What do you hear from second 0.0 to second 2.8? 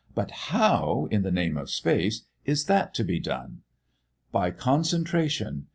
"But how, in the name of space, is